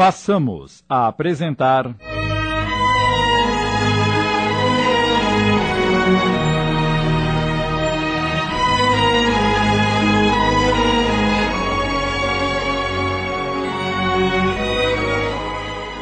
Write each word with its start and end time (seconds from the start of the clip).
Passamos 0.00 0.82
a 0.88 1.08
apresentar. 1.08 1.94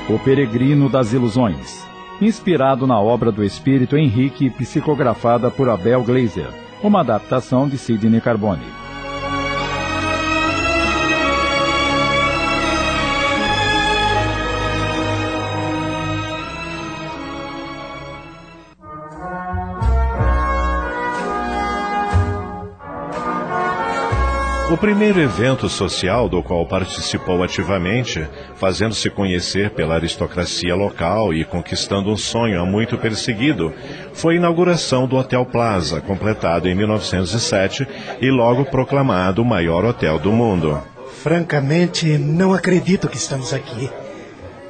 O 0.08 0.18
Peregrino 0.20 0.88
das 0.88 1.12
Ilusões, 1.12 1.84
inspirado 2.20 2.86
na 2.86 3.00
obra 3.00 3.32
do 3.32 3.42
espírito 3.42 3.96
Henrique, 3.96 4.48
psicografada 4.48 5.50
por 5.50 5.68
Abel 5.68 6.04
Glazer, 6.04 6.52
uma 6.84 7.00
adaptação 7.00 7.68
de 7.68 7.76
Sidney 7.76 8.20
Carbone. 8.20 8.88
O 24.70 24.77
primeiro 24.77 25.18
evento 25.18 25.66
social 25.66 26.28
do 26.28 26.42
qual 26.42 26.66
participou 26.66 27.42
ativamente, 27.42 28.28
fazendo-se 28.54 29.09
conhecer 29.09 29.70
pela 29.70 29.95
aristocracia 29.95 30.74
local 30.74 31.32
e 31.32 31.42
conquistando 31.42 32.10
um 32.10 32.16
sonho 32.18 32.60
há 32.60 32.66
muito 32.66 32.98
perseguido, 32.98 33.73
foi 34.12 34.34
a 34.34 34.36
inauguração 34.36 35.09
do 35.09 35.16
Hotel 35.16 35.46
Plaza, 35.46 36.02
completado 36.02 36.68
em 36.68 36.74
1907 36.74 37.88
e 38.20 38.30
logo 38.30 38.66
proclamado 38.66 39.40
o 39.40 39.45
maior 39.45 39.86
hotel 39.86 40.18
do 40.18 40.30
mundo. 40.30 40.78
Francamente, 41.23 42.18
não 42.18 42.52
acredito 42.52 43.09
que 43.09 43.16
estamos 43.16 43.54
aqui. 43.54 43.90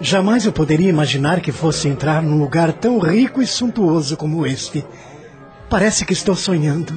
Jamais 0.00 0.46
eu 0.46 0.52
poderia 0.52 0.88
imaginar 0.88 1.40
que 1.40 1.50
fosse 1.50 1.88
entrar 1.88 2.22
num 2.22 2.38
lugar 2.38 2.72
tão 2.72 3.00
rico 3.00 3.42
e 3.42 3.46
suntuoso 3.48 4.16
como 4.16 4.46
este. 4.46 4.84
Parece 5.68 6.04
que 6.04 6.12
estou 6.12 6.36
sonhando. 6.36 6.96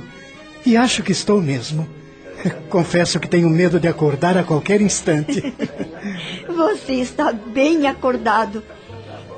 E 0.64 0.78
acho 0.78 1.02
que 1.02 1.12
estou 1.12 1.42
mesmo. 1.42 2.01
Confesso 2.70 3.20
que 3.20 3.28
tenho 3.28 3.50
medo 3.50 3.80
de 3.80 3.88
acordar 3.88 4.38
a 4.38 4.44
qualquer 4.44 4.82
instante. 4.82 5.54
Você 6.48 6.94
está 6.94 7.32
bem 7.32 7.88
acordado. 7.88 8.64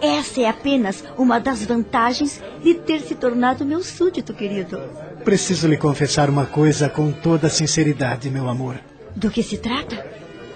Essa 0.01 0.41
é 0.41 0.49
apenas 0.49 1.03
uma 1.17 1.39
das 1.39 1.65
vantagens 1.65 2.41
de 2.61 2.73
ter 2.73 2.99
se 3.01 3.15
tornado 3.15 3.65
meu 3.65 3.81
súdito, 3.81 4.33
querido. 4.33 4.79
Preciso 5.23 5.67
lhe 5.67 5.77
confessar 5.77 6.29
uma 6.29 6.45
coisa 6.45 6.89
com 6.89 7.11
toda 7.11 7.47
sinceridade, 7.47 8.29
meu 8.29 8.49
amor. 8.49 8.75
Do 9.15 9.29
que 9.29 9.41
se 9.41 9.57
trata? 9.57 10.05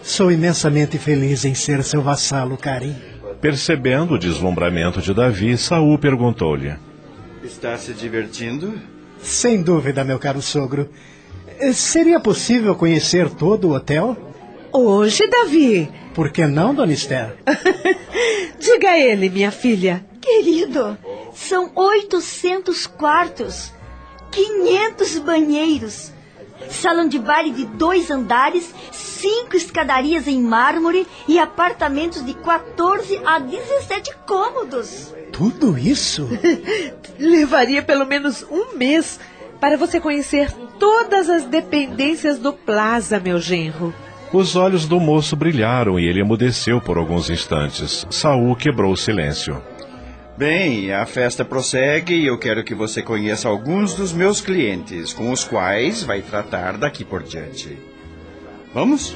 Sou 0.04 0.32
imensamente 0.32 0.98
feliz 0.98 1.46
em 1.46 1.56
ser 1.56 1.84
seu 1.84 2.02
vassalo, 2.02 2.58
Karim. 2.58 2.96
Percebendo 3.40 4.16
o 4.16 4.20
deslumbramento 4.20 5.02
de 5.02 5.14
Davi, 5.14 5.58
Saul 5.58 5.98
perguntou-lhe: 5.98 6.76
Está 7.44 7.78
se 7.78 7.94
divertindo? 7.94 8.74
Sem 9.22 9.62
dúvida, 9.62 10.04
meu 10.04 10.20
caro 10.20 10.42
sogro. 10.42 10.90
Seria 11.74 12.20
possível 12.20 12.76
conhecer 12.76 13.30
todo 13.30 13.70
o 13.70 13.74
hotel? 13.74 14.16
Hoje, 14.72 15.28
Davi. 15.28 15.92
Por 16.14 16.32
que 16.32 16.46
não, 16.46 16.74
dona 16.74 16.94
Esther? 16.94 17.36
Diga 18.60 18.90
a 18.90 19.00
ele, 19.00 19.30
minha 19.30 19.52
filha. 19.52 20.06
Querido, 20.22 20.98
são 21.34 21.72
800 21.74 22.86
quartos, 22.86 23.72
500 24.32 25.20
banheiros, 25.20 26.12
salão 26.70 27.08
de 27.08 27.18
baile 27.18 27.52
de 27.52 27.66
dois 27.66 28.12
andares, 28.12 28.74
cinco 28.92 29.56
escadarias 29.56 30.28
em 30.28 30.42
mármore 30.42 31.08
e 31.28 31.40
apartamentos 31.40 32.26
de 32.26 32.34
14 32.34 33.22
a 33.26 33.40
17 33.40 34.16
cômodos. 34.28 35.14
Tudo 35.32 35.78
isso? 35.78 36.28
Levaria 37.18 37.82
pelo 37.82 38.06
menos 38.06 38.46
um 38.50 38.76
mês 38.76 39.20
para 39.60 39.78
você 39.78 40.00
conhecer 40.00 40.52
todas 40.80 41.30
as 41.30 41.46
dependências 41.46 42.40
do 42.40 42.54
Plaza, 42.54 43.20
meu 43.20 43.40
genro. 43.40 43.94
Os 44.32 44.56
olhos 44.56 44.86
do 44.86 45.00
moço 45.00 45.36
brilharam 45.36 46.00
e 46.00 46.06
ele 46.06 46.20
emudeceu 46.20 46.82
por 46.82 46.98
alguns 46.98 47.30
instantes. 47.30 48.06
Saul 48.10 48.56
quebrou 48.56 48.92
o 48.92 48.98
silêncio. 48.98 49.62
Bem, 50.38 50.94
a 50.94 51.06
festa 51.06 51.44
prossegue 51.44 52.14
e 52.14 52.28
eu 52.28 52.38
quero 52.38 52.64
que 52.64 52.76
você 52.76 53.02
conheça 53.02 53.48
alguns 53.48 53.96
dos 53.96 54.14
meus 54.14 54.40
clientes, 54.40 55.12
com 55.12 55.32
os 55.32 55.44
quais 55.44 56.04
vai 56.04 56.22
tratar 56.22 56.78
daqui 56.78 57.04
por 57.04 57.24
diante. 57.24 57.76
Vamos? 58.74 59.16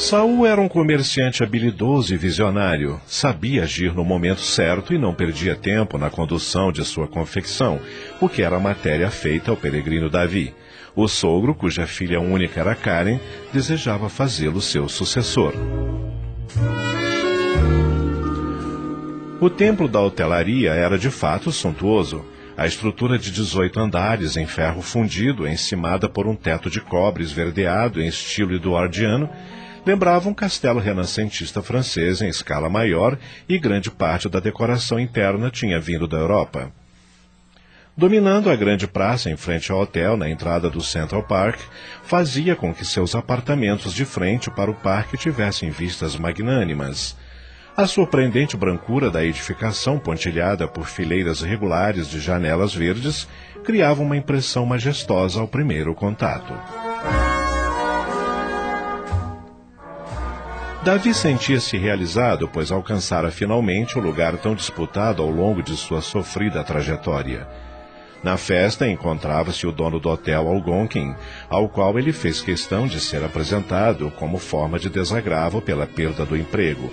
Saul 0.00 0.46
era 0.46 0.58
um 0.58 0.66
comerciante 0.66 1.42
habilidoso 1.42 2.14
e 2.14 2.16
visionário. 2.16 2.98
Sabia 3.06 3.64
agir 3.64 3.94
no 3.94 4.02
momento 4.02 4.40
certo 4.40 4.94
e 4.94 4.98
não 4.98 5.12
perdia 5.12 5.54
tempo 5.54 5.98
na 5.98 6.08
condução 6.08 6.72
de 6.72 6.82
sua 6.86 7.06
confecção, 7.06 7.78
o 8.18 8.26
que 8.26 8.40
era 8.40 8.58
matéria 8.58 9.10
feita 9.10 9.50
ao 9.50 9.58
peregrino 9.58 10.08
Davi. 10.08 10.54
O 10.96 11.06
sogro, 11.06 11.54
cuja 11.54 11.86
filha 11.86 12.18
única 12.18 12.60
era 12.60 12.74
Karen, 12.74 13.20
desejava 13.52 14.08
fazê-lo 14.08 14.62
seu 14.62 14.88
sucessor. 14.88 15.52
O 19.38 19.50
templo 19.50 19.86
da 19.86 20.00
hotelaria 20.00 20.72
era 20.72 20.96
de 20.96 21.10
fato 21.10 21.52
suntuoso. 21.52 22.24
A 22.56 22.66
estrutura 22.66 23.18
de 23.18 23.30
18 23.30 23.78
andares 23.78 24.38
em 24.38 24.46
ferro 24.46 24.80
fundido, 24.80 25.46
encimada 25.46 26.08
por 26.08 26.26
um 26.26 26.34
teto 26.34 26.70
de 26.70 26.80
cobre 26.80 27.22
esverdeado 27.22 28.00
em 28.00 28.08
estilo 28.08 28.54
eduardiano, 28.54 29.28
lembrava 29.84 30.28
um 30.28 30.34
castelo 30.34 30.78
renascentista 30.78 31.62
francês 31.62 32.20
em 32.20 32.28
escala 32.28 32.68
maior 32.68 33.18
e 33.48 33.58
grande 33.58 33.90
parte 33.90 34.28
da 34.28 34.40
decoração 34.40 34.98
interna 34.98 35.50
tinha 35.50 35.80
vindo 35.80 36.06
da 36.06 36.18
Europa. 36.18 36.72
Dominando 37.96 38.48
a 38.48 38.56
grande 38.56 38.86
praça 38.86 39.28
em 39.28 39.36
frente 39.36 39.70
ao 39.70 39.80
hotel, 39.80 40.16
na 40.16 40.30
entrada 40.30 40.70
do 40.70 40.80
Central 40.80 41.22
Park, 41.24 41.58
fazia 42.02 42.56
com 42.56 42.72
que 42.72 42.84
seus 42.84 43.14
apartamentos 43.14 43.92
de 43.92 44.04
frente 44.04 44.50
para 44.50 44.70
o 44.70 44.74
parque 44.74 45.18
tivessem 45.18 45.70
vistas 45.70 46.16
magnânimas. 46.16 47.16
A 47.76 47.86
surpreendente 47.86 48.56
brancura 48.56 49.10
da 49.10 49.24
edificação, 49.24 49.98
pontilhada 49.98 50.66
por 50.66 50.86
fileiras 50.86 51.40
regulares 51.40 52.08
de 52.08 52.20
janelas 52.20 52.74
verdes, 52.74 53.28
criava 53.64 54.02
uma 54.02 54.16
impressão 54.16 54.64
majestosa 54.64 55.40
ao 55.40 55.48
primeiro 55.48 55.94
contato. 55.94 56.52
Davi 60.82 61.12
sentia-se 61.12 61.76
realizado, 61.76 62.48
pois 62.48 62.72
alcançara 62.72 63.30
finalmente 63.30 63.98
o 63.98 64.00
lugar 64.00 64.38
tão 64.38 64.54
disputado 64.54 65.22
ao 65.22 65.28
longo 65.28 65.62
de 65.62 65.76
sua 65.76 66.00
sofrida 66.00 66.64
trajetória. 66.64 67.46
Na 68.22 68.38
festa 68.38 68.88
encontrava-se 68.88 69.66
o 69.66 69.72
dono 69.72 70.00
do 70.00 70.08
hotel 70.08 70.48
Algonquin, 70.48 71.14
ao 71.50 71.68
qual 71.68 71.98
ele 71.98 72.14
fez 72.14 72.40
questão 72.40 72.86
de 72.86 72.98
ser 72.98 73.22
apresentado 73.22 74.10
como 74.12 74.38
forma 74.38 74.78
de 74.78 74.88
desagravo 74.88 75.60
pela 75.60 75.86
perda 75.86 76.24
do 76.24 76.34
emprego. 76.34 76.90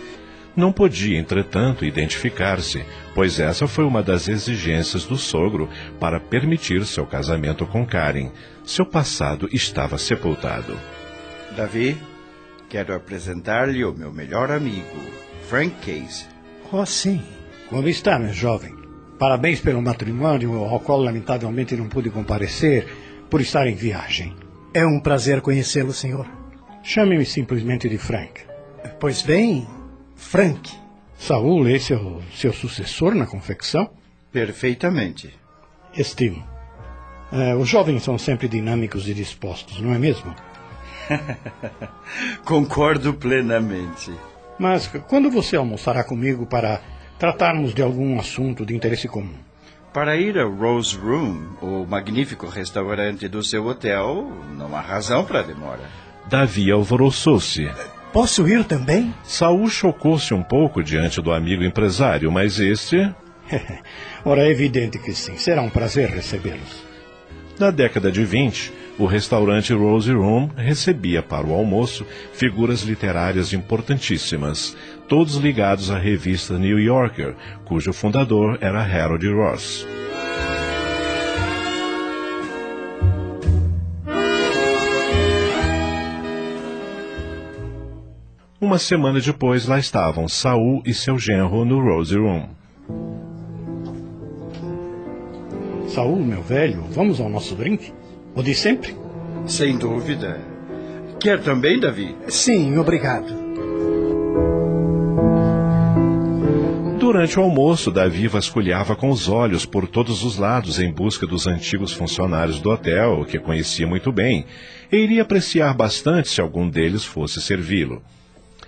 Não 0.53 0.71
podia, 0.71 1.17
entretanto, 1.17 1.85
identificar-se, 1.85 2.83
pois 3.15 3.39
essa 3.39 3.67
foi 3.67 3.85
uma 3.85 4.03
das 4.03 4.27
exigências 4.27 5.05
do 5.05 5.17
sogro 5.17 5.69
para 5.97 6.19
permitir 6.19 6.85
seu 6.85 7.05
casamento 7.05 7.65
com 7.65 7.85
Karen. 7.85 8.31
Seu 8.65 8.85
passado 8.85 9.47
estava 9.53 9.97
sepultado. 9.97 10.77
Davi, 11.55 11.97
Quero 12.69 12.93
apresentar-lhe 12.93 13.85
o 13.85 13.93
meu 13.93 14.11
melhor 14.11 14.51
amigo, 14.51 14.99
Frank 15.47 15.73
Case. 15.85 16.25
Oh, 16.71 16.85
sim. 16.85 17.21
Como 17.69 17.87
está, 17.87 18.19
meu 18.19 18.33
jovem? 18.33 18.75
Parabéns 19.17 19.61
pelo 19.61 19.81
matrimônio, 19.81 20.53
ao 20.55 20.79
qual 20.81 20.99
lamentavelmente 20.99 21.77
não 21.77 21.87
pude 21.87 22.09
comparecer 22.09 22.85
por 23.29 23.39
estar 23.39 23.67
em 23.67 23.75
viagem. 23.75 24.35
É 24.73 24.85
um 24.85 24.99
prazer 24.99 25.41
conhecê-lo, 25.41 25.93
senhor. 25.93 26.27
Chame-me 26.83 27.25
simplesmente 27.25 27.87
de 27.87 27.97
Frank. 27.97 28.41
Pois 28.99 29.21
bem, 29.21 29.65
Frank. 30.15 30.69
Saul, 31.17 31.67
esse 31.69 31.93
é 31.93 31.97
o 31.97 32.21
seu 32.35 32.53
sucessor 32.53 33.15
na 33.15 33.25
confecção? 33.25 33.89
Perfeitamente. 34.31 35.33
Estimo. 35.95 36.45
É, 37.31 37.55
os 37.55 37.67
jovens 37.67 38.03
são 38.03 38.17
sempre 38.17 38.47
dinâmicos 38.47 39.07
e 39.07 39.13
dispostos, 39.13 39.81
não 39.81 39.93
é 39.93 39.97
mesmo? 39.97 40.33
Concordo 42.43 43.13
plenamente. 43.13 44.11
Mas 44.59 44.87
quando 45.07 45.29
você 45.29 45.55
almoçará 45.55 46.03
comigo 46.03 46.45
para 46.45 46.81
tratarmos 47.19 47.73
de 47.73 47.81
algum 47.81 48.19
assunto 48.19 48.65
de 48.65 48.75
interesse 48.75 49.07
comum? 49.07 49.35
Para 49.93 50.15
ir 50.15 50.37
ao 50.37 50.51
Rose 50.51 50.95
Room, 50.95 51.55
o 51.61 51.85
magnífico 51.85 52.47
restaurante 52.47 53.27
do 53.27 53.43
seu 53.43 53.65
hotel, 53.65 54.31
não 54.55 54.75
há 54.75 54.81
razão 54.81 55.25
para 55.25 55.41
demora. 55.41 55.81
Davi 56.29 56.71
alvoroçou-se. 56.71 57.69
Posso 58.11 58.47
ir 58.47 58.63
também? 58.65 59.13
Saul 59.23 59.69
chocou-se 59.69 60.33
um 60.33 60.43
pouco 60.43 60.83
diante 60.83 61.21
do 61.21 61.31
amigo 61.31 61.63
empresário, 61.63 62.31
mas 62.31 62.59
este. 62.59 62.97
Ora, 64.25 64.41
é 64.41 64.51
evidente 64.51 64.99
que 64.99 65.13
sim. 65.13 65.37
Será 65.37 65.61
um 65.61 65.69
prazer 65.69 66.09
recebê-los. 66.09 66.85
Na 67.59 67.71
década 67.71 68.11
de 68.11 68.23
20, 68.23 68.71
O 68.99 69.05
restaurante 69.05 69.71
Rose 69.73 70.11
Room 70.11 70.49
recebia 70.57 71.21
para 71.21 71.45
o 71.45 71.53
almoço 71.53 72.03
figuras 72.33 72.81
literárias 72.81 73.53
importantíssimas, 73.53 74.75
todos 75.07 75.35
ligados 75.35 75.91
à 75.91 75.99
revista 75.99 76.57
New 76.57 76.79
Yorker, 76.79 77.35
cujo 77.63 77.93
fundador 77.93 78.57
era 78.59 78.81
Harold 78.81 79.27
Ross. 79.27 79.85
Uma 88.59 88.79
semana 88.79 89.21
depois, 89.21 89.67
lá 89.67 89.77
estavam 89.77 90.27
Saul 90.27 90.81
e 90.83 90.91
seu 90.91 91.19
genro 91.19 91.63
no 91.63 91.79
Rose 91.79 92.17
Room. 92.17 92.49
Saul, 95.97 96.23
meu 96.23 96.43
velho, 96.43 96.83
vamos 96.91 97.19
ao 97.19 97.27
nosso 97.27 97.55
drink? 97.55 97.91
O 98.35 98.43
de 98.43 98.53
sempre? 98.53 98.95
Sem 99.47 99.79
dúvida. 99.79 100.39
Quer 101.19 101.41
também, 101.41 101.79
Davi? 101.79 102.15
Sim, 102.27 102.77
obrigado. 102.77 103.33
Durante 106.99 107.39
o 107.39 107.41
almoço, 107.41 107.89
Davi 107.89 108.27
vasculhava 108.27 108.95
com 108.95 109.09
os 109.09 109.27
olhos 109.27 109.65
por 109.65 109.87
todos 109.87 110.23
os 110.23 110.37
lados 110.37 110.79
em 110.79 110.93
busca 110.93 111.25
dos 111.25 111.47
antigos 111.47 111.93
funcionários 111.93 112.59
do 112.61 112.69
hotel, 112.69 113.25
que 113.25 113.39
conhecia 113.39 113.87
muito 113.87 114.11
bem, 114.11 114.45
e 114.91 114.97
iria 114.97 115.23
apreciar 115.23 115.73
bastante 115.73 116.29
se 116.29 116.39
algum 116.39 116.69
deles 116.69 117.03
fosse 117.03 117.41
servi-lo. 117.41 118.03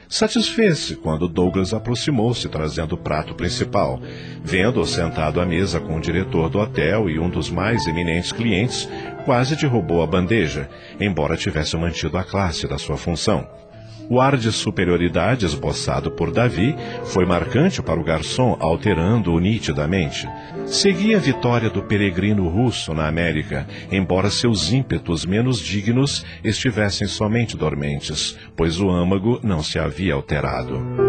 Satisfez-se 0.10 0.96
quando 0.96 1.28
Douglas 1.28 1.72
aproximou-se 1.72 2.50
trazendo 2.50 2.96
o 2.96 2.98
prato 2.98 3.36
principal. 3.36 4.02
Vendo-o 4.44 4.84
sentado 4.84 5.40
à 5.40 5.46
mesa 5.46 5.80
com 5.80 5.98
o 5.98 6.02
diretor 6.02 6.50
do 6.50 6.58
hotel 6.58 7.08
e 7.12 7.20
um 7.20 7.30
dos 7.30 7.52
mais 7.52 7.86
eminentes 7.86 8.32
clientes, 8.32 8.90
quase 9.24 9.56
derrubou 9.56 10.02
a 10.02 10.08
bandeja, 10.08 10.68
embora 11.00 11.38
tivesse 11.38 11.78
mantido 11.78 12.18
a 12.18 12.24
classe 12.24 12.68
da 12.68 12.80
sua 12.80 12.98
função. 12.98 13.48
O 14.08 14.22
ar 14.22 14.38
de 14.38 14.52
superioridade 14.52 15.46
esboçado 15.46 16.12
por 16.12 16.32
Davi 16.32 16.76
foi 17.06 17.26
marcante 17.26 17.82
para 17.82 18.00
o 18.00 18.04
garçom, 18.04 18.56
alterando-o 18.60 19.40
nitidamente. 19.40 20.28
Seguia 20.66 21.18
a 21.18 21.20
vitória 21.20 21.70
do 21.70 21.84
peregrino 21.84 22.48
russo 22.48 22.94
na 22.94 23.08
América, 23.08 23.68
embora 23.92 24.30
seus 24.30 24.72
ímpetos 24.72 25.26
menos 25.26 25.60
dignos 25.60 26.26
estivessem 26.44 27.08
somente 27.08 27.58
dormentes, 27.58 28.38
pois 28.56 28.80
o 28.80 28.90
âmago 28.90 29.40
não 29.44 29.64
se 29.64 29.80
havia 29.80 30.14
alterado. 30.14 31.09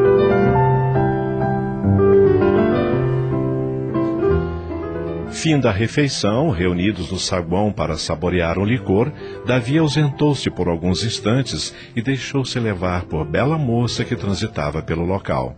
Fim 5.40 5.58
da 5.58 5.72
refeição, 5.72 6.50
reunidos 6.50 7.10
no 7.10 7.18
saguão 7.18 7.72
para 7.72 7.96
saborear 7.96 8.58
um 8.58 8.64
licor, 8.64 9.10
Davi 9.46 9.78
ausentou-se 9.78 10.50
por 10.50 10.68
alguns 10.68 11.02
instantes 11.02 11.74
e 11.96 12.02
deixou-se 12.02 12.60
levar 12.60 13.06
por 13.06 13.24
bela 13.24 13.56
moça 13.56 14.04
que 14.04 14.14
transitava 14.14 14.82
pelo 14.82 15.02
local. 15.02 15.56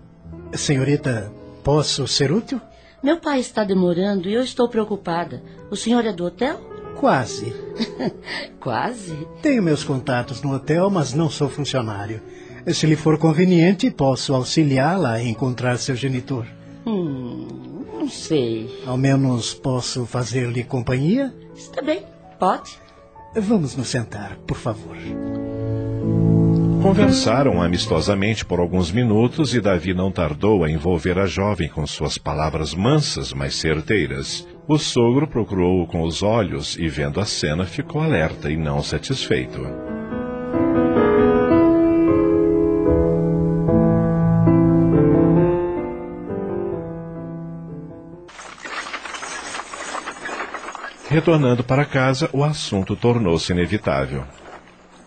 Senhorita, 0.52 1.32
posso 1.64 2.06
ser 2.06 2.31
útil? 2.31 2.61
Meu 3.02 3.17
pai 3.17 3.40
está 3.40 3.64
demorando 3.64 4.29
e 4.29 4.34
eu 4.34 4.44
estou 4.44 4.69
preocupada. 4.69 5.43
O 5.69 5.75
senhor 5.75 6.06
é 6.06 6.12
do 6.12 6.26
hotel? 6.26 6.61
Quase. 6.94 7.52
Quase? 8.61 9.26
Tenho 9.43 9.64
meus 9.64 9.82
contatos 9.82 10.43
no 10.43 10.55
hotel, 10.55 10.90
mas 10.90 11.12
não 11.12 11.28
sou 11.28 11.49
funcionário. 11.49 12.23
Se 12.69 12.87
lhe 12.87 12.94
for 12.94 13.19
conveniente, 13.19 13.90
posso 13.90 14.32
auxiliá-la 14.32 15.14
a 15.14 15.25
encontrar 15.25 15.76
seu 15.78 15.96
genitor. 15.96 16.46
Hum, 16.87 17.72
não 18.02 18.08
sei. 18.08 18.82
Ao 18.84 18.96
menos 18.96 19.54
posso 19.54 20.04
fazer-lhe 20.04 20.64
companhia? 20.64 21.32
Está 21.54 21.81
bem, 21.81 22.02
pode. 22.38 22.72
Vamos 23.37 23.76
nos 23.76 23.88
sentar, 23.88 24.37
por 24.44 24.56
favor. 24.56 24.96
Conversaram 26.82 27.62
amistosamente 27.62 28.44
por 28.44 28.58
alguns 28.58 28.90
minutos 28.90 29.54
e 29.54 29.60
Davi 29.60 29.94
não 29.94 30.10
tardou 30.10 30.64
a 30.64 30.70
envolver 30.70 31.16
a 31.16 31.26
jovem 31.26 31.69
com 31.69 31.87
suas 31.87 32.19
palavras 32.19 32.75
mansas, 32.75 33.32
mas 33.32 33.54
certeiras. 33.54 34.46
O 34.66 34.76
sogro 34.78 35.28
procurou-o 35.28 35.87
com 35.87 36.02
os 36.02 36.25
olhos 36.25 36.76
e, 36.76 36.88
vendo 36.88 37.20
a 37.20 37.25
cena, 37.25 37.64
ficou 37.64 38.02
alerta 38.02 38.50
e 38.50 38.56
não 38.56 38.82
satisfeito. 38.82 39.92
Retornando 51.12 51.62
para 51.62 51.85
casa, 51.85 52.31
o 52.32 52.43
assunto 52.43 52.97
tornou-se 52.97 53.53
inevitável. 53.53 54.25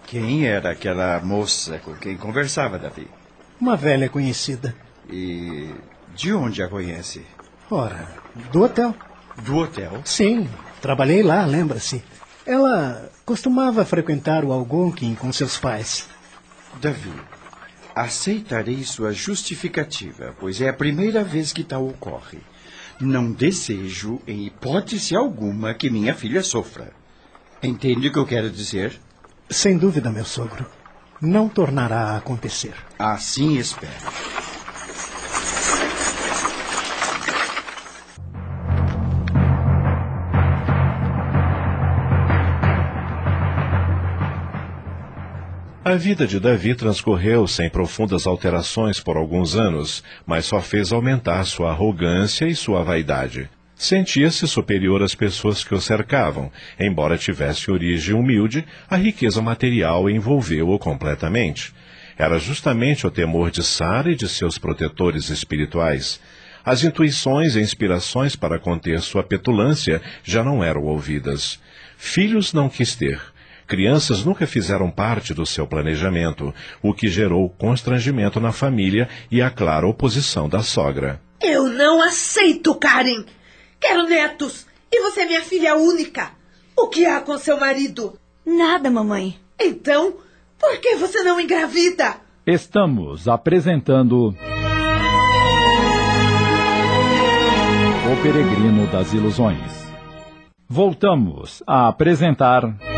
Quem 0.06 0.46
era 0.46 0.70
aquela 0.70 1.20
moça 1.20 1.80
com 1.80 1.96
quem 1.96 2.16
conversava, 2.16 2.78
Davi? 2.78 3.08
Uma 3.60 3.76
velha 3.76 4.08
conhecida. 4.08 4.76
E 5.10 5.74
de 6.14 6.32
onde 6.32 6.62
a 6.62 6.68
conhece? 6.68 7.26
Ora, 7.72 8.08
do 8.52 8.62
hotel. 8.62 8.96
Do 9.38 9.58
hotel? 9.58 10.00
Sim, 10.06 10.48
trabalhei 10.80 11.24
lá, 11.24 11.44
lembra-se. 11.44 12.04
Ela 12.46 13.10
costumava 13.26 13.84
frequentar 13.84 14.46
o 14.46 14.52
Algonquin 14.52 15.16
com 15.16 15.34
seus 15.34 15.58
pais. 15.58 16.08
Davi, 16.80 17.14
aceitarei 17.96 18.84
sua 18.84 19.12
justificativa, 19.12 20.36
pois 20.40 20.62
é 20.62 20.70
a 20.70 20.74
primeira 20.74 21.24
vez 21.24 21.52
que 21.52 21.64
tal 21.64 21.88
ocorre. 21.88 22.38
Não 23.00 23.32
desejo, 23.32 24.22
em 24.26 24.46
hipótese 24.46 25.16
alguma, 25.16 25.74
que 25.74 25.90
minha 25.90 26.14
filha 26.16 26.42
sofra. 26.42 26.94
Entende 27.62 28.08
o 28.08 28.12
que 28.12 28.20
eu 28.20 28.26
quero 28.26 28.50
dizer? 28.50 29.00
Sem 29.50 29.78
dúvida, 29.78 30.12
meu 30.12 30.26
sogro. 30.26 30.66
Não 31.22 31.50
tornará 31.50 32.12
a 32.12 32.18
acontecer. 32.18 32.74
Assim 32.98 33.58
espero. 33.58 34.35
A 45.88 45.94
vida 45.94 46.26
de 46.26 46.40
Davi 46.40 46.74
transcorreu 46.74 47.48
sem 47.48 47.70
profundas 47.70 48.26
alterações 48.26 49.00
por 49.00 49.18
alguns 49.18 49.56
anos, 49.56 50.04
mas 50.26 50.46
só 50.46 50.60
fez 50.60 50.92
aumentar 50.92 51.44
sua 51.46 51.70
arrogância 51.70 52.48
e 52.48 52.56
sua 52.56 52.84
vaidade. 52.84 53.48
Sentia-se 53.76 54.48
superior 54.48 55.04
às 55.04 55.14
pessoas 55.14 55.64
que 55.64 55.76
o 55.76 55.80
cercavam, 55.80 56.52
embora 56.80 57.20
tivesse 57.20 57.70
origem 57.70 58.16
humilde, 58.16 58.66
a 58.90 58.98
riqueza 58.98 59.44
material 59.44 60.10
envolveu-o 60.10 60.80
completamente. 60.80 61.72
Era 62.18 62.40
justamente 62.40 63.06
o 63.06 63.12
temor 63.12 63.52
de 63.52 63.62
Sara 63.62 64.12
e 64.12 64.16
de 64.16 64.28
seus 64.28 64.58
protetores 64.58 65.30
espirituais. 65.30 66.20
As 66.66 66.84
intuições 66.84 67.56
e 67.56 67.62
inspirações 67.62 68.36
para 68.36 68.58
conter 68.58 69.02
sua 69.02 69.22
petulância 69.22 70.02
já 70.24 70.44
não 70.44 70.64
eram 70.64 70.82
ouvidas. 70.86 71.60
Filhos 71.96 72.54
não 72.54 72.70
quis 72.70 72.96
ter. 72.96 73.35
Crianças 73.68 74.24
nunca 74.24 74.46
fizeram 74.46 74.92
parte 74.92 75.34
do 75.34 75.46
seu 75.46 75.66
planejamento, 75.66 76.54
o 76.82 76.94
que 76.94 77.08
gerou 77.08 77.50
constrangimento 77.50 78.40
na 78.40 78.52
família 78.52 79.10
e 79.32 79.42
a 79.42 79.50
clara 79.50 79.88
oposição 79.88 80.48
da 80.48 80.62
sogra. 80.62 81.20
Eu 81.42 81.68
não 81.68 82.02
aceito, 82.02 82.76
Karen! 82.76 83.26
Quero 83.80 84.04
netos! 84.04 84.68
E 84.92 85.02
você 85.02 85.22
é 85.22 85.26
minha 85.26 85.42
filha 85.42 85.76
única! 85.76 86.32
O 86.78 86.88
que 86.88 87.06
há 87.06 87.22
com 87.22 87.38
seu 87.38 87.60
marido? 87.60 88.20
Nada, 88.46 88.92
mamãe. 88.92 89.40
Então, 89.60 90.14
por 90.60 90.78
que 90.80 90.96
você 90.96 91.24
não 91.24 91.40
engravida? 91.40 92.18
Estamos 92.46 93.28
apresentando. 93.28 94.36
O 98.12 98.22
Peregrino 98.22 98.86
das 98.88 99.14
Ilusões. 99.14 99.86
Voltamos 100.68 101.64
a 101.66 101.88
apresentar. 101.88 102.95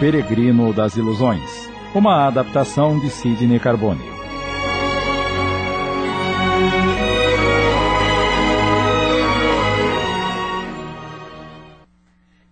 Peregrino 0.00 0.72
das 0.72 0.96
Ilusões. 0.96 1.68
Uma 1.92 2.28
adaptação 2.28 3.00
de 3.00 3.10
Sidney 3.10 3.58
Carbone. 3.58 4.00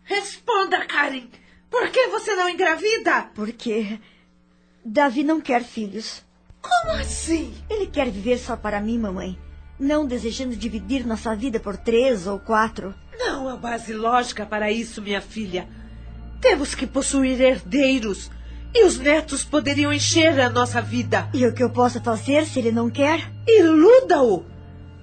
Responda, 0.03 0.85
Karen! 0.87 1.29
Por 1.71 1.89
que 1.91 2.09
você 2.09 2.35
não 2.35 2.49
engravida? 2.49 3.31
Porque 3.33 4.01
Davi 4.85 5.23
não 5.23 5.41
quer 5.41 5.63
filhos. 5.63 6.25
Como 6.61 6.99
assim? 6.99 7.55
Ele 7.71 7.87
quer 7.87 8.11
viver 8.11 8.39
só 8.39 8.57
para 8.57 8.81
mim, 8.81 8.99
mamãe. 8.99 9.39
Não 9.79 10.05
desejando 10.05 10.57
dividir 10.57 11.07
nossa 11.07 11.37
vida 11.37 11.61
por 11.61 11.77
três 11.77 12.27
ou 12.27 12.41
quatro. 12.41 12.93
Não 13.17 13.49
há 13.49 13.57
base 13.57 13.93
lógica 13.93 14.45
para 14.45 14.73
isso, 14.73 15.01
minha 15.01 15.21
filha. 15.21 15.69
Temos 16.41 16.75
que 16.75 16.87
possuir 16.87 17.41
herdeiros. 17.41 18.31
E 18.75 18.85
os 18.85 18.99
netos 18.99 19.45
poderiam 19.45 19.93
encher 19.93 20.39
a 20.39 20.51
nossa 20.51 20.83
vida. 20.83 21.29
E 21.33 21.47
o 21.47 21.53
que 21.53 21.63
eu 21.63 21.71
posso 21.71 22.01
fazer 22.01 22.45
se 22.47 22.59
ele 22.59 22.71
não 22.71 22.91
quer? 22.91 23.33
Iluda-o! 23.47 24.45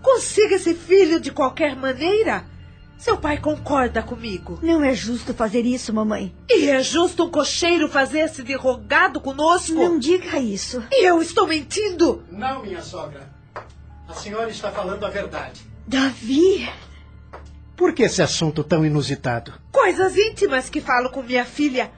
Consiga 0.02 0.56
esse 0.56 0.74
filho 0.74 1.20
de 1.20 1.32
qualquer 1.32 1.76
maneira. 1.76 2.46
Seu 2.98 3.18
pai 3.18 3.38
concorda 3.38 4.02
comigo. 4.02 4.60
Não 4.62 4.84
é 4.84 4.94
justo 4.94 5.34
fazer 5.34 5.66
isso, 5.66 5.94
mamãe. 5.94 6.34
E 6.50 6.70
é 6.70 6.82
justo 6.82 7.26
um 7.26 7.30
cocheiro 7.30 7.90
fazer-se 7.90 8.44
de 8.44 8.56
rogado 8.56 9.20
conosco? 9.20 9.74
Não 9.74 9.98
diga 9.98 10.40
isso. 10.40 10.84
E 10.92 11.06
eu 11.06 11.22
estou 11.22 11.48
mentindo? 11.48 12.24
Não, 12.32 12.62
minha 12.62 12.82
sogra. 12.82 13.28
A 14.08 14.14
senhora 14.14 14.50
está 14.50 14.72
falando 14.72 15.06
a 15.06 15.10
verdade. 15.10 15.62
Davi! 15.88 16.70
Por 17.76 17.94
que 17.94 18.04
esse 18.04 18.22
assunto 18.22 18.64
tão 18.64 18.86
inusitado? 18.86 19.63
Coisas 19.84 20.16
íntimas 20.16 20.70
que 20.70 20.80
falo 20.80 21.10
com 21.10 21.22
minha 21.22 21.44
filha. 21.44 21.92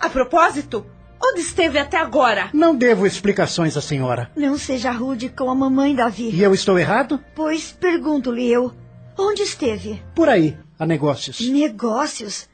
A 0.00 0.08
propósito, 0.08 0.86
onde 1.22 1.42
esteve 1.42 1.78
até 1.78 1.98
agora? 1.98 2.48
Não 2.54 2.74
devo 2.74 3.06
explicações 3.06 3.76
à 3.76 3.82
senhora. 3.82 4.30
Não 4.34 4.56
seja 4.56 4.90
rude 4.90 5.28
com 5.28 5.50
a 5.50 5.54
mamãe, 5.54 5.94
Davi. 5.94 6.30
E 6.30 6.42
eu 6.42 6.54
estou 6.54 6.78
errado? 6.78 7.22
Pois 7.34 7.70
pergunto-lhe 7.70 8.50
eu. 8.50 8.72
Onde 9.18 9.42
esteve? 9.42 10.02
Por 10.14 10.30
aí, 10.30 10.56
a 10.78 10.86
negócios. 10.86 11.38
Negócios? 11.50 12.48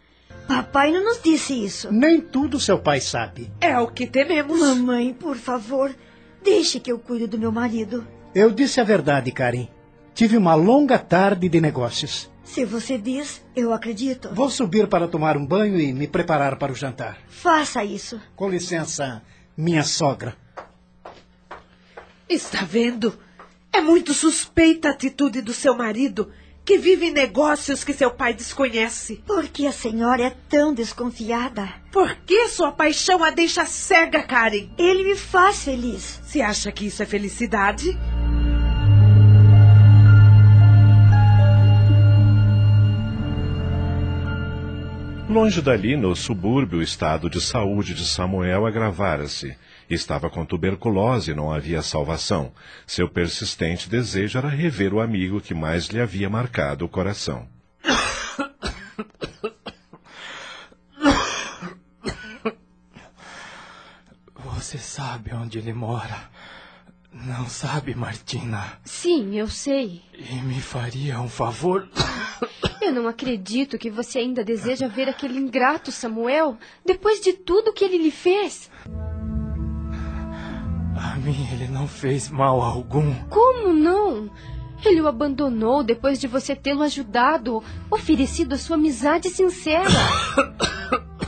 Papai 0.49 0.91
não 0.91 1.05
nos 1.05 1.23
disse 1.23 1.55
isso. 1.65 1.93
Nem 1.93 2.21
tudo 2.21 2.59
seu 2.59 2.77
pai 2.77 3.01
sabe. 3.01 3.53
É 3.61 3.79
o 3.79 3.87
que 3.87 4.09
tememos. 4.09 4.59
Mamãe, 4.59 5.15
por 5.15 5.37
favor, 5.37 5.95
deixe 6.43 6.81
que 6.81 6.91
eu 6.91 6.99
cuide 6.99 7.29
do 7.29 7.39
meu 7.39 7.53
marido. 7.53 8.05
Eu 8.35 8.51
disse 8.51 8.81
a 8.81 8.85
verdade, 8.85 9.31
Karen. 9.31 9.69
Tive 10.13 10.37
uma 10.37 10.57
longa 10.57 10.99
tarde 10.99 11.49
de 11.49 11.61
negócios. 11.61 12.29
Se 12.45 12.65
você 12.65 12.99
diz, 12.99 13.43
eu 13.57 13.73
acredito. 13.73 14.29
Vou 14.35 14.51
subir 14.51 14.87
para 14.87 15.09
tomar 15.09 15.37
um 15.37 15.47
banho 15.47 15.81
e 15.81 15.93
me 15.93 16.07
preparar 16.07 16.57
para 16.57 16.73
o 16.73 16.75
jantar. 16.77 17.19
Faça 17.29 17.83
isso. 17.83 18.21
Com 18.37 18.49
licença, 18.49 19.23
minha 19.57 19.83
sogra. 19.83 20.37
Está 22.29 22.65
vendo? 22.65 23.19
É 23.73 23.81
muito 23.81 24.15
suspeita 24.15 24.89
a 24.89 24.93
atitude 24.93 25.41
do 25.43 25.53
seu 25.53 25.77
marido, 25.77 26.31
que 26.65 26.79
vive 26.79 27.07
em 27.07 27.13
negócios 27.13 27.83
que 27.83 27.93
seu 27.93 28.11
pai 28.11 28.33
desconhece. 28.33 29.23
Por 29.27 29.49
que 29.49 29.67
a 29.67 29.73
senhora 29.73 30.23
é 30.23 30.31
tão 30.49 30.73
desconfiada? 30.73 31.69
Por 31.93 32.15
que 32.25 32.49
sua 32.49 32.73
paixão 32.73 33.23
a 33.23 33.31
deixa 33.31 33.67
cega, 33.67 34.23
Karen? 34.23 34.71
Ele 34.79 35.05
me 35.05 35.17
faz 35.17 35.65
feliz. 35.65 36.21
Se 36.25 36.41
acha 36.41 36.71
que 36.73 36.87
isso 36.87 37.03
é 37.03 37.07
felicidade? 37.07 37.99
Longe 45.35 45.61
dali, 45.61 45.97
no 45.97 46.15
subúrbio, 46.15 46.79
o 46.79 46.83
estado 46.83 47.29
de 47.29 47.41
saúde 47.41 47.93
de 47.93 48.07
Samuel 48.07 48.67
agravara-se. 48.67 49.57
Estava 49.91 50.31
com 50.31 50.47
tuberculose 50.47 51.33
e 51.33 51.35
não 51.35 51.51
havia 51.51 51.83
salvação. 51.83 52.53
Seu 52.87 53.09
persistente 53.09 53.91
desejo 53.91 54.39
era 54.39 54.49
rever 54.49 54.95
o 54.95 55.01
amigo 55.01 55.41
que 55.41 55.53
mais 55.53 55.89
lhe 55.89 56.01
havia 56.01 56.31
marcado 56.31 56.85
o 56.85 56.89
coração. 56.89 57.49
Você 64.37 64.79
sabe 64.79 65.35
onde 65.35 65.59
ele 65.59 65.73
mora. 65.73 66.31
Não 67.13 67.49
sabe, 67.49 67.93
Martina? 67.97 68.79
Sim, 68.85 69.35
eu 69.35 69.49
sei. 69.49 70.01
E 70.17 70.37
me 70.43 70.61
faria 70.61 71.21
um 71.21 71.29
favor? 71.29 71.89
Eu 72.85 72.93
não 72.93 73.09
acredito 73.09 73.79
que 73.79 73.89
você 73.89 74.19
ainda 74.19 74.45
deseja 74.45 74.87
ver 74.87 75.09
aquele 75.09 75.39
ingrato 75.39 75.91
Samuel 75.91 76.59
depois 76.85 77.19
de 77.19 77.33
tudo 77.33 77.73
que 77.73 77.83
ele 77.83 77.97
lhe 77.97 78.11
fez. 78.11 78.71
A 80.95 81.17
mim 81.17 81.49
ele 81.55 81.67
não 81.69 81.89
fez 81.89 82.29
mal 82.29 82.61
algum. 82.61 83.15
Como 83.31 83.73
não? 83.73 84.31
Ele 84.85 85.01
o 85.01 85.09
abandonou 85.09 85.83
depois 85.83 86.21
de 86.21 86.27
você 86.27 86.55
tê-lo 86.55 86.83
ajudado, 86.83 87.65
oferecido 87.91 88.55
a 88.55 88.59
sua 88.59 88.77
amizade 88.77 89.31
sincera. 89.31 89.89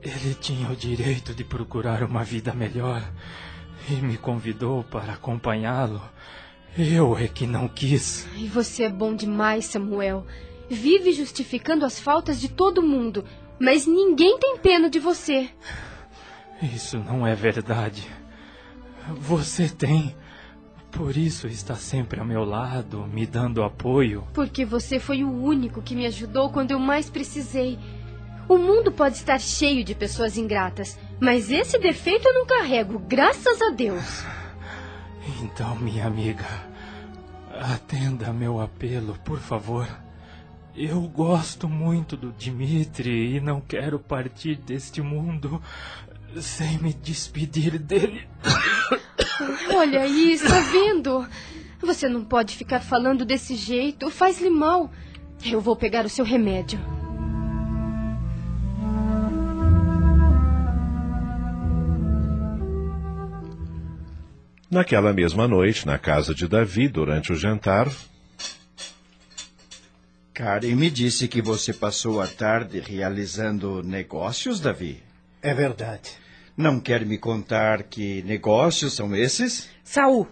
Ele 0.00 0.34
tinha 0.34 0.70
o 0.70 0.76
direito 0.76 1.34
de 1.34 1.42
procurar 1.42 2.04
uma 2.04 2.22
vida 2.22 2.54
melhor 2.54 3.02
e 3.90 3.94
me 3.94 4.16
convidou 4.16 4.84
para 4.84 5.14
acompanhá-lo. 5.14 6.00
Eu 6.78 7.18
é 7.18 7.26
que 7.26 7.44
não 7.44 7.66
quis. 7.66 8.24
E 8.36 8.46
você 8.46 8.84
é 8.84 8.88
bom 8.88 9.12
demais, 9.12 9.64
Samuel. 9.64 10.24
Vive 10.70 11.12
justificando 11.12 11.84
as 11.84 11.98
faltas 11.98 12.40
de 12.40 12.48
todo 12.48 12.80
mundo, 12.80 13.24
mas 13.58 13.84
ninguém 13.84 14.38
tem 14.38 14.56
pena 14.58 14.88
de 14.88 15.00
você. 15.00 15.50
Isso 16.62 16.96
não 16.98 17.26
é 17.26 17.34
verdade. 17.34 18.06
Você 19.08 19.68
tem. 19.68 20.14
Por 20.92 21.16
isso 21.16 21.48
está 21.48 21.74
sempre 21.74 22.20
ao 22.20 22.26
meu 22.26 22.44
lado, 22.44 23.06
me 23.06 23.26
dando 23.26 23.64
apoio. 23.64 24.24
Porque 24.32 24.64
você 24.64 25.00
foi 25.00 25.24
o 25.24 25.30
único 25.30 25.82
que 25.82 25.96
me 25.96 26.06
ajudou 26.06 26.48
quando 26.50 26.70
eu 26.70 26.78
mais 26.78 27.10
precisei. 27.10 27.76
O 28.48 28.56
mundo 28.56 28.92
pode 28.92 29.16
estar 29.16 29.40
cheio 29.40 29.82
de 29.82 29.96
pessoas 29.96 30.38
ingratas, 30.38 30.96
mas 31.20 31.50
esse 31.50 31.76
defeito 31.76 32.28
eu 32.28 32.34
não 32.34 32.46
carrego, 32.46 33.00
graças 33.00 33.60
a 33.60 33.70
Deus. 33.70 34.24
Então, 35.42 35.76
minha 35.76 36.06
amiga, 36.06 36.44
atenda 37.58 38.32
meu 38.32 38.60
apelo, 38.60 39.18
por 39.24 39.38
favor. 39.40 39.86
Eu 40.76 41.00
gosto 41.02 41.68
muito 41.68 42.16
do 42.16 42.32
Dimitri 42.32 43.36
e 43.36 43.40
não 43.40 43.60
quero 43.60 43.98
partir 43.98 44.56
deste 44.56 45.02
mundo 45.02 45.60
sem 46.40 46.78
me 46.78 46.92
despedir 46.92 47.78
dele. 47.78 48.28
Olha 49.74 50.02
aí, 50.02 50.32
está 50.32 50.60
vendo? 50.60 51.26
Você 51.80 52.08
não 52.08 52.24
pode 52.24 52.56
ficar 52.56 52.80
falando 52.80 53.24
desse 53.24 53.54
jeito, 53.54 54.10
faz-lhe 54.10 54.50
mal. 54.50 54.90
Eu 55.44 55.60
vou 55.60 55.76
pegar 55.76 56.04
o 56.04 56.08
seu 56.08 56.24
remédio. 56.24 56.97
Naquela 64.70 65.14
mesma 65.14 65.48
noite, 65.48 65.86
na 65.86 65.98
casa 65.98 66.34
de 66.34 66.46
Davi, 66.46 66.88
durante 66.88 67.32
o 67.32 67.36
jantar, 67.36 67.88
Karen 70.34 70.76
me 70.76 70.90
disse 70.90 71.26
que 71.26 71.40
você 71.40 71.72
passou 71.72 72.20
a 72.20 72.26
tarde 72.26 72.78
realizando 72.78 73.82
negócios, 73.82 74.60
Davi. 74.60 75.02
É 75.40 75.54
verdade. 75.54 76.10
Não 76.54 76.78
quer 76.78 77.06
me 77.06 77.16
contar 77.16 77.84
que 77.84 78.22
negócios 78.24 78.92
são 78.94 79.16
esses? 79.16 79.70
Saul, 79.82 80.28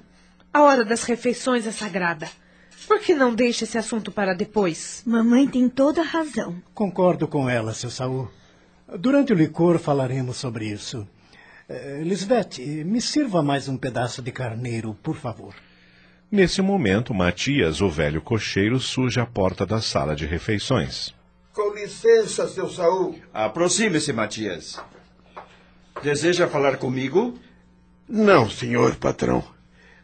a 0.52 0.60
hora 0.60 0.84
das 0.84 1.04
refeições 1.04 1.66
é 1.66 1.72
sagrada. 1.72 2.28
Por 2.86 3.00
que 3.00 3.14
não 3.14 3.34
deixa 3.34 3.64
esse 3.64 3.78
assunto 3.78 4.12
para 4.12 4.34
depois? 4.34 5.02
Mamãe 5.06 5.48
tem 5.48 5.66
toda 5.68 6.02
a 6.02 6.04
razão. 6.04 6.62
Concordo 6.74 7.26
com 7.26 7.48
ela, 7.48 7.72
seu 7.72 7.90
Saul. 7.90 8.30
Durante 8.98 9.32
o 9.32 9.36
licor 9.36 9.78
falaremos 9.78 10.36
sobre 10.36 10.66
isso. 10.66 11.08
Eh, 11.68 12.00
Lisbeth, 12.04 12.58
me 12.84 13.00
sirva 13.00 13.42
mais 13.42 13.68
um 13.68 13.76
pedaço 13.76 14.22
de 14.22 14.30
carneiro, 14.30 14.94
por 15.02 15.16
favor. 15.16 15.54
nesse 16.30 16.60
momento, 16.62 17.14
Matias, 17.14 17.80
o 17.80 17.88
velho 17.88 18.20
cocheiro, 18.20 18.78
surge 18.80 19.18
à 19.20 19.26
porta 19.26 19.64
da 19.66 19.80
sala 19.80 20.14
de 20.14 20.26
refeições. 20.26 21.14
Com 21.52 21.72
licença, 21.74 22.46
seu 22.48 22.68
Saul. 22.68 23.18
Aproxime-se, 23.32 24.12
Matias. 24.12 24.80
Deseja 26.02 26.46
falar 26.46 26.76
comigo? 26.76 27.38
Não, 28.08 28.48
senhor 28.50 28.94
patrão. 28.96 29.42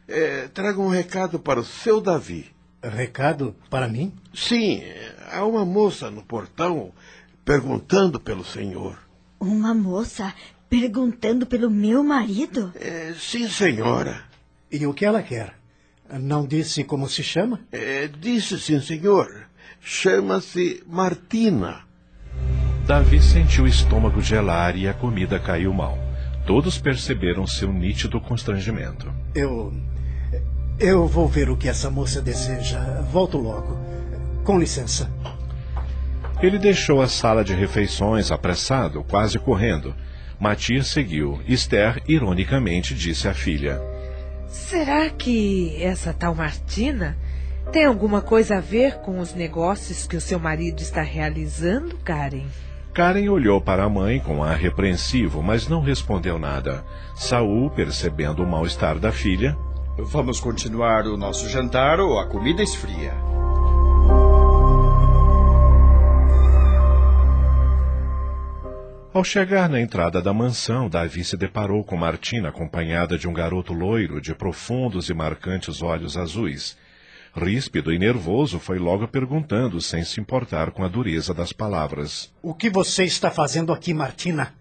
É, 0.09 0.49
traga 0.49 0.81
um 0.81 0.89
recado 0.89 1.39
para 1.39 1.61
o 1.61 1.65
seu 1.65 2.01
Davi. 2.01 2.51
Recado 2.83 3.55
para 3.71 3.87
mim? 3.87 4.13
Sim, 4.35 4.83
há 5.31 5.45
uma 5.45 5.65
moça 5.65 6.11
no 6.11 6.23
portão 6.23 6.93
perguntando 7.45 8.19
pelo 8.19 8.45
senhor. 8.45 8.99
Uma 9.39 9.75
moça 9.75 10.35
perguntando 10.73 11.45
pelo 11.45 11.71
meu 11.71 12.03
marido? 12.03 12.73
É, 12.81 13.13
sim, 13.19 13.47
senhora. 13.47 14.23
E 14.71 14.87
o 14.87 14.95
que 14.95 15.05
ela 15.05 15.23
quer? 15.23 15.53
Não 16.19 16.47
disse 16.47 16.83
como 16.83 17.07
se 17.11 17.23
chama? 17.23 17.61
É, 17.71 18.09
disse 18.09 18.59
sim, 18.59 18.81
senhor. 18.81 19.49
Chama-se 19.83 20.83
Martina. 20.87 21.81
Davi 22.87 23.21
sentiu 23.21 23.65
o 23.65 23.69
estômago 23.69 24.23
gelar 24.23 24.75
e 24.75 24.89
a 24.89 24.95
comida 24.95 25.39
caiu 25.39 25.75
mal. 25.75 25.99
Todos 26.47 26.79
perceberam 26.79 27.47
seu 27.47 27.71
nítido 27.71 28.19
constrangimento. 28.19 29.13
Eu. 29.35 29.75
Eu 30.81 31.07
vou 31.07 31.29
ver 31.29 31.51
o 31.51 31.57
que 31.57 31.69
essa 31.69 31.91
moça 31.91 32.23
deseja. 32.23 33.03
Volto 33.13 33.37
logo. 33.37 33.77
Com 34.43 34.59
licença. 34.59 35.13
Ele 36.41 36.59
deixou 36.59 37.03
a 37.03 37.09
sala 37.09 37.45
de 37.45 37.53
refeições 37.53 38.31
apressado, 38.31 39.05
quase 39.05 39.39
correndo. 39.39 39.95
Matias 40.43 40.89
seguiu. 40.89 41.41
Esther, 41.47 42.03
ironicamente, 42.09 42.97
disse 42.97 43.29
à 43.29 43.33
filha: 43.33 43.81
Será 44.49 45.09
que 45.09 45.81
essa 45.81 46.13
tal 46.13 46.35
Martina 46.35 47.17
tem 47.71 47.85
alguma 47.85 48.21
coisa 48.21 48.57
a 48.57 48.61
ver 48.61 48.97
com 49.03 49.21
os 49.21 49.33
negócios 49.35 50.05
que 50.05 50.17
o 50.17 50.21
seu 50.21 50.41
marido 50.41 50.81
está 50.83 51.01
realizando, 51.01 51.97
Karen? 51.99 52.47
Karen 52.93 53.29
olhou 53.29 53.61
para 53.61 53.85
a 53.85 53.89
mãe 53.89 54.19
com 54.19 54.43
ar 54.43 54.57
repreensivo, 54.57 55.41
mas 55.45 55.69
não 55.69 55.81
respondeu 55.81 56.41
nada. 56.41 56.85
Saul, 57.15 57.71
percebendo 57.71 58.43
o 58.43 58.47
mal-estar 58.47 58.99
da 58.99 59.13
filha, 59.13 59.57
Vamos 59.99 60.41
continuar 60.41 61.07
o 61.07 61.19
nosso 61.19 61.47
jantar 61.51 62.01
ou 62.01 62.19
a 62.19 62.27
comida 62.27 62.63
esfria? 62.63 63.13
Ao 69.15 69.23
chegar 69.23 69.69
na 69.69 69.79
entrada 69.79 70.23
da 70.23 70.33
mansão, 70.33 70.89
Davi 70.89 71.23
se 71.23 71.37
deparou 71.37 71.85
com 71.85 71.99
Martina 71.99 72.49
acompanhada 72.49 73.19
de 73.19 73.29
um 73.29 73.33
garoto 73.35 73.75
loiro 73.75 74.23
de 74.23 74.35
profundos 74.35 75.11
e 75.11 75.15
marcantes 75.15 75.83
olhos 75.83 76.17
azuis. 76.17 76.79
Ríspido 77.37 77.93
e 77.93 77.99
nervoso, 77.99 78.59
foi 78.59 78.79
logo 78.79 79.07
perguntando, 79.07 79.83
sem 79.83 80.03
se 80.03 80.19
importar 80.19 80.71
com 80.71 80.83
a 80.83 80.89
dureza 80.89 81.35
das 81.35 81.53
palavras. 81.53 82.33
O 82.43 82.55
que 82.55 82.71
você 82.71 83.05
está 83.05 83.31
fazendo 83.31 83.71
aqui, 83.71 83.93
Martina? 83.93 84.55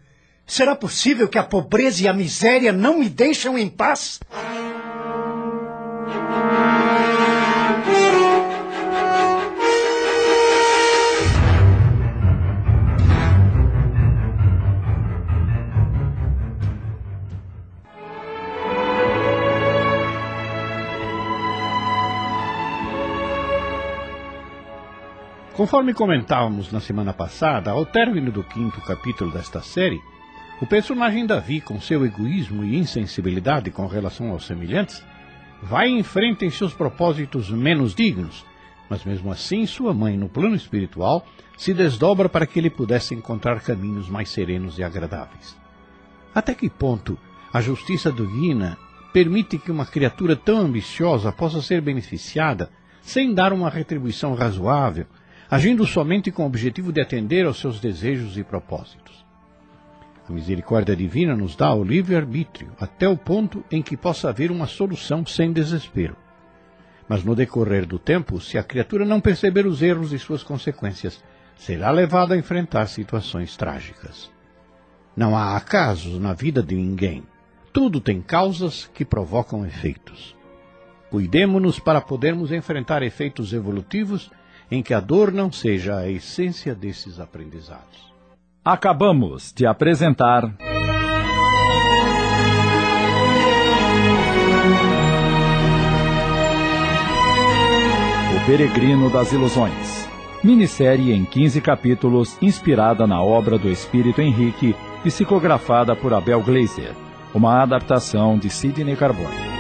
Será 0.46 0.76
possível 0.76 1.30
que 1.30 1.38
a 1.38 1.44
pobreza 1.44 2.04
e 2.04 2.08
a 2.10 2.14
miséria 2.14 2.74
não 2.74 3.00
me 3.00 3.08
deixam 3.08 3.58
em 3.58 3.70
paz? 3.70 4.20
Conforme 25.62 25.94
comentávamos 25.94 26.72
na 26.72 26.80
semana 26.80 27.14
passada, 27.14 27.70
ao 27.70 27.86
término 27.86 28.32
do 28.32 28.44
quinto 28.44 28.82
capítulo 28.82 29.30
desta 29.30 29.62
série, 29.62 30.02
o 30.60 30.66
personagem 30.66 31.24
Davi, 31.24 31.62
com 31.62 31.80
seu 31.80 32.04
egoísmo 32.04 32.64
e 32.64 32.76
insensibilidade 32.76 33.70
com 33.70 33.86
relação 33.86 34.32
aos 34.32 34.48
semelhantes, 34.48 35.06
vai 35.62 35.88
em 35.88 36.02
frente 36.02 36.44
em 36.44 36.50
seus 36.50 36.74
propósitos 36.74 37.52
menos 37.52 37.94
dignos, 37.94 38.44
mas 38.90 39.06
mesmo 39.06 39.32
assim 39.32 39.68
sua 39.68 39.94
mãe, 39.94 40.18
no 40.18 40.28
plano 40.28 40.56
espiritual, 40.56 41.28
se 41.56 41.76
desdobra 41.76 42.28
para 42.28 42.48
que 42.48 42.58
ele 42.58 42.72
pudesse 42.72 43.14
encontrar 43.14 43.62
caminhos 43.62 44.10
mais 44.10 44.30
serenos 44.32 44.80
e 44.80 44.84
agradáveis. 44.84 45.56
Até 46.34 46.56
que 46.56 46.72
ponto 46.72 47.20
a 47.54 47.62
justiça 47.62 48.12
divina 48.12 48.80
permite 49.14 49.60
que 49.60 49.72
uma 49.72 49.86
criatura 49.86 50.36
tão 50.36 50.58
ambiciosa 50.58 51.32
possa 51.32 51.62
ser 51.62 51.82
beneficiada 51.82 52.72
sem 53.00 53.32
dar 53.32 53.54
uma 53.54 53.70
retribuição 53.70 54.34
razoável, 54.34 55.06
agindo 55.52 55.86
somente 55.86 56.32
com 56.32 56.44
o 56.44 56.46
objetivo 56.46 56.94
de 56.94 57.02
atender 57.02 57.46
aos 57.46 57.60
seus 57.60 57.82
desejos 57.82 58.38
e 58.38 58.44
propósitos. 58.44 59.26
A 60.28 60.32
misericórdia 60.32 60.96
divina 60.96 61.36
nos 61.36 61.58
dá 61.58 61.74
o 61.74 61.84
livre-arbítrio 61.84 62.72
até 62.80 63.06
o 63.06 63.18
ponto 63.18 63.62
em 63.70 63.82
que 63.82 63.98
possa 63.98 64.30
haver 64.30 64.50
uma 64.50 64.66
solução 64.66 65.26
sem 65.26 65.52
desespero. 65.52 66.16
Mas 67.06 67.26
no 67.26 67.36
decorrer 67.36 67.86
do 67.86 68.00
tempo, 68.00 68.40
se 68.40 68.58
a 68.58 68.64
criatura 68.64 69.04
não 69.04 69.20
perceber 69.20 69.68
os 69.68 69.82
erros 69.82 70.14
e 70.14 70.20
suas 70.20 70.42
consequências, 70.42 71.22
será 71.58 71.92
levada 71.92 72.34
a 72.34 72.38
enfrentar 72.38 72.86
situações 72.86 73.58
trágicas. 73.58 74.32
Não 75.18 75.36
há 75.36 75.58
acasos 75.58 76.18
na 76.18 76.32
vida 76.32 76.64
de 76.64 76.76
ninguém. 76.76 77.24
Tudo 77.74 78.00
tem 78.00 78.22
causas 78.22 78.90
que 78.94 79.04
provocam 79.04 79.66
efeitos. 79.66 80.34
Cuidemos-nos 81.10 81.78
para 81.78 82.00
podermos 82.00 82.54
enfrentar 82.54 83.04
efeitos 83.04 83.52
evolutivos 83.52 84.32
em 84.72 84.82
que 84.82 84.94
a 84.94 85.02
dor 85.02 85.34
não 85.34 85.52
seja 85.52 85.98
a 85.98 86.10
essência 86.10 86.74
desses 86.74 87.20
aprendizados. 87.20 88.10
Acabamos 88.64 89.52
de 89.52 89.66
apresentar. 89.66 90.46
O 98.34 98.46
Peregrino 98.46 99.10
das 99.10 99.34
Ilusões. 99.34 100.10
Minissérie 100.42 101.12
em 101.12 101.26
15 101.26 101.60
capítulos, 101.62 102.38
inspirada 102.42 103.06
na 103.06 103.22
obra 103.22 103.58
do 103.58 103.70
Espírito 103.70 104.22
Henrique, 104.22 104.76
psicografada 105.04 105.96
por 105.96 106.14
Abel 106.14 106.42
Gleiser. 106.42 106.96
Uma 107.34 107.62
adaptação 107.62 108.38
de 108.40 108.50
Sidney 108.50 108.96
Carbone. 108.96 109.51